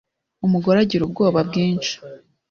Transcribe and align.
Umugore 0.45 0.77
agira 0.83 1.01
ubwoba 1.05 1.39
bwinshi 1.49 1.93